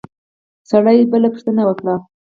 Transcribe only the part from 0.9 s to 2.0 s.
بله پوښتنه وکړه.